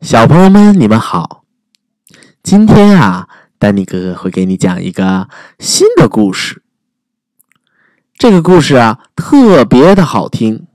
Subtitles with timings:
[0.00, 1.44] 小朋友们，你们好！
[2.42, 6.62] 今天啊，丹尼哥哥会给你讲一个新的故事。
[8.14, 10.66] 这个故事啊，特别的好听。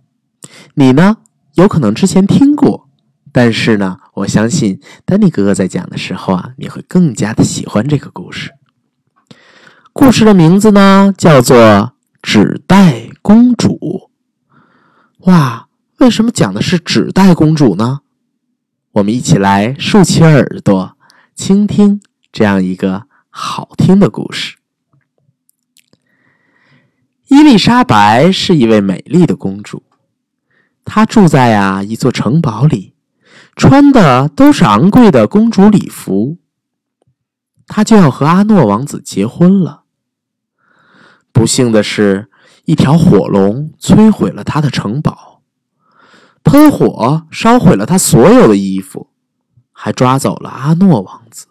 [0.76, 1.18] 你呢，
[1.56, 2.88] 有可能之前听过，
[3.32, 8.52] 但是呢，我相信丹尼哥哥在讲的时候啊，你会更加的喜欢这个故事。
[9.92, 11.58] 故事的名字呢，叫做
[12.22, 13.70] 《纸袋公主》。
[15.32, 15.68] 哇，
[15.98, 18.02] 为什么讲的是纸袋公主呢？
[18.96, 20.96] 我们一起来竖起耳朵，
[21.36, 22.00] 倾听
[22.32, 24.56] 这样一个好听的故事。
[27.28, 29.84] 伊丽莎白是一位美丽的公主，
[30.86, 32.94] 她住在啊一座城堡里，
[33.58, 36.38] 穿的都是昂贵的公主礼服。
[37.68, 39.84] 她就要和阿诺王子结婚了。
[41.34, 42.30] 不幸的是，
[42.64, 45.35] 一条火龙摧毁了她的城堡，
[46.56, 49.10] 喷火烧毁了他所有的衣服，
[49.74, 51.48] 还抓走了阿诺王子。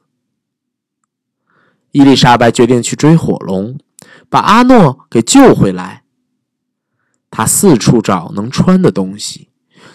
[1.91, 3.79] 伊丽莎白决定去追火龙。
[4.31, 6.05] 把阿诺给救回来。
[7.31, 9.51] 他四处找能穿的东西，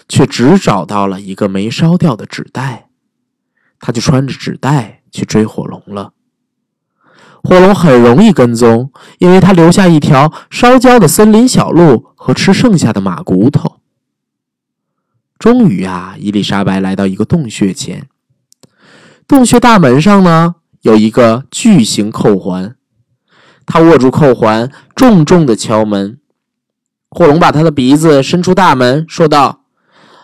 [0.08, 2.90] 却只找到了一个没烧掉的纸袋。
[3.80, 6.12] 他就穿着纸袋去追火龙了。
[7.42, 13.79] 火龙很容易跟踪，因为他留下一条烧焦的森林小路和吃剩下的马骨头。
[15.40, 18.08] 终于啊，伊丽莎白来到一个洞穴前。
[19.26, 22.76] 洞穴大门上呢，有一个巨型扣环。
[23.64, 26.18] 他握住扣环，重重的敲门。
[27.08, 29.62] 火龙把他的鼻子伸出大门，说道：“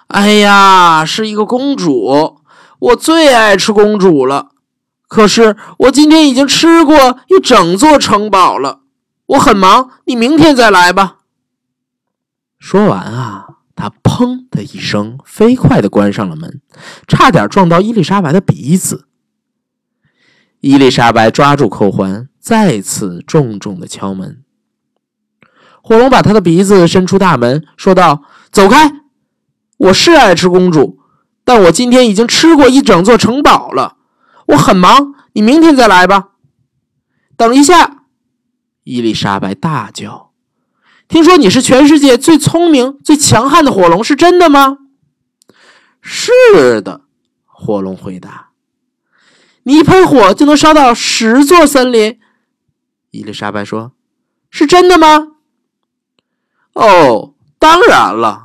[0.09, 2.43] 哎呀，是一个公主，
[2.79, 4.51] 我最爱吃公主了。
[5.09, 8.81] 可是我今天已经吃过一整座城堡了，
[9.27, 11.21] 我很忙，你明天再来吧。”
[12.61, 13.47] 说完啊，
[13.77, 16.61] 他砰的一声，飞快的关上了门，
[17.07, 19.07] 差点撞到伊丽莎白的鼻子。
[20.59, 22.29] 伊丽莎白抓住扣环。
[22.47, 24.45] 再次重重的敲门。
[25.83, 29.01] 火龙把他的鼻子伸出大门，说道：“走开！
[29.79, 31.01] 我是爱吃公主，
[31.45, 33.97] 但我今天已经吃过一整座城堡了。
[34.47, 36.35] 我很忙，你明天再来吧。”
[37.37, 38.05] 等一下！
[38.85, 40.31] 伊丽莎白大叫
[41.09, 44.79] ：“听说你是全世界最聪明、最强悍的火龙，是真的吗
[46.03, 47.03] ？”“是的。”
[47.47, 48.51] 火龙回答。
[49.65, 52.19] “你一喷火就能烧到十座森林。”
[53.13, 53.93] 伊丽莎白说
[54.51, 55.29] ：“是真的吗
[56.75, 58.45] ？”“哦，当然了。”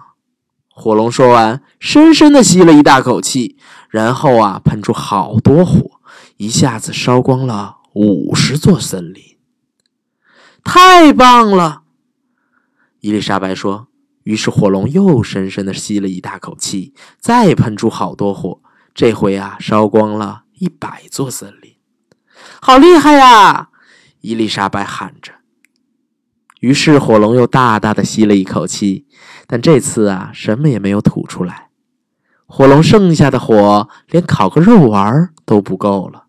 [0.73, 3.57] 火龙说完，深深的吸了一大口气，
[3.89, 5.99] 然后啊，喷出好多火，
[6.37, 9.37] 一下子烧光了五十座森林。
[10.63, 11.80] 太棒了！
[13.01, 13.89] 伊丽莎白说。
[14.23, 18.61] 于是火龙又深深的吸了一大口气，再喷出好多火，
[18.93, 21.73] 这回啊，烧光了一百座森林。
[22.61, 23.69] 好厉害呀！
[24.19, 25.33] 伊丽莎白喊着。
[26.59, 29.07] 于是火龙又大大的吸了一口气，
[29.47, 31.69] 但这次啊，什么也没有吐出来。
[32.45, 36.25] 火龙剩下的火连烤个肉丸都不够了。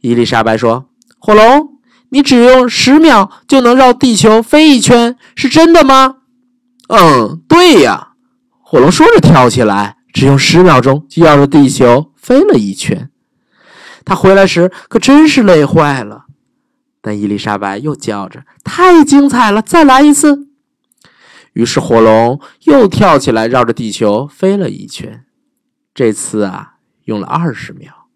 [0.00, 0.88] 伊丽莎白说
[1.20, 1.75] ：“火龙，
[2.10, 6.16] 你只用十秒就能绕地球飞一圈，是真的吗
[6.88, 8.12] ？”“嗯，对呀。”
[8.62, 13.10] 火龙说着跳起来，只用十秒钟就绕着地球飞了一圈。
[14.04, 16.24] 他回来时可真是累坏了。
[17.00, 20.48] 但伊丽莎白又叫着：“太精彩了，再来一次！”
[21.54, 25.24] 于是火龙又跳起来，绕着地球飞了一圈。
[25.94, 26.74] 这次啊，
[27.04, 28.08] 用了二十秒。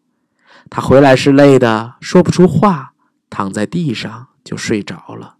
[0.68, 2.89] 他回来时累得说不出话，
[3.30, 5.36] 躺在地上就睡着了。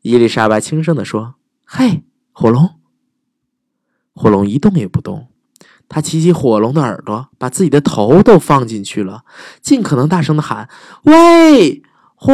[0.00, 1.34] 伊丽莎白轻声地说
[1.66, 2.78] ：“嘿，火龙！”
[4.14, 5.28] 火龙一动也不动。
[5.88, 9.24] 他骑起火龙的耳朵，把自己的头都放进去了，
[9.60, 10.68] 尽可能大声的喊
[11.04, 11.82] ：“喂，
[12.14, 12.32] 火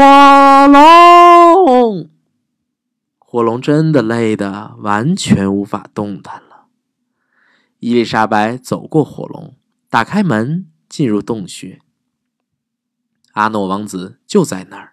[0.68, 2.08] 龙！”
[3.18, 6.66] 火龙真的累得完全无法动弹了。
[7.78, 9.56] 伊丽莎白走过火龙，
[9.88, 11.80] 打开门，进入洞穴。
[13.32, 14.92] 阿诺王子就在那儿，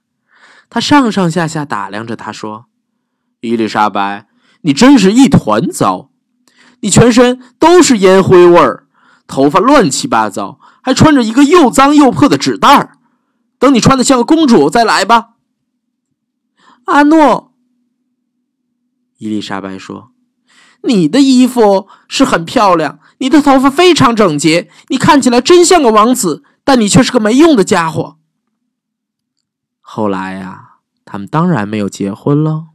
[0.70, 2.66] 他上上下下打量着他，说
[3.42, 4.28] ：“伊丽莎白，
[4.62, 6.10] 你真是一团糟。”
[6.82, 8.88] 你全身都是烟灰味儿，
[9.28, 12.94] 头发乱七八糟，还穿着一个又脏又破的纸袋儿。
[13.58, 15.32] 等你穿的像个公主再来吧。
[16.86, 17.54] 阿诺，
[19.18, 20.12] 伊丽莎白说
[20.84, 28.16] ：“你的衣服是很漂亮，你的头发非常整洁，你看起来真像个王子，但你却是个没用的家伙。”
[29.92, 32.68] 后来呀，他们当然没有结婚喽。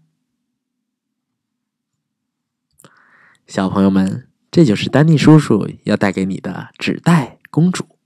[3.47, 4.29] 小朋友们。
[4.55, 7.99] 这就是丹尼叔叔要带给你的纸袋公主。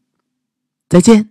[0.89, 1.29] 再见。